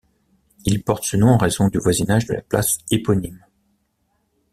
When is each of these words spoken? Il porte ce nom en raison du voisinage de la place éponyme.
Il 0.65 0.83
porte 0.83 1.03
ce 1.03 1.15
nom 1.15 1.27
en 1.27 1.37
raison 1.37 1.67
du 1.67 1.77
voisinage 1.77 2.25
de 2.25 2.33
la 2.33 2.41
place 2.41 2.79
éponyme. 2.89 3.45